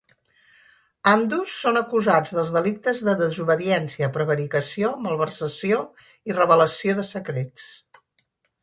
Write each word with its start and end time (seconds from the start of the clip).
Ambdós 1.09 1.57
són 1.65 1.77
acusats 1.81 2.33
dels 2.37 2.55
delictes 2.55 3.03
de 3.09 3.15
desobediència, 3.21 4.11
prevaricació, 4.17 4.91
malversació 5.07 5.87
i 6.33 6.41
revelació 6.43 6.99
de 7.03 7.09
secrets. 7.17 7.71